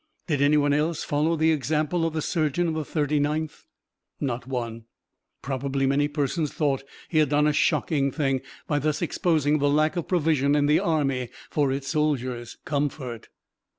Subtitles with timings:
[0.25, 3.65] Did anyone else follow the example of the surgeon of the 39th?
[4.19, 4.85] Not one!
[5.43, 9.95] Probably many persons thought he had done a shocking thing, by thus exposing the lack
[9.95, 13.29] of provision in the army for its soldiers' comfort.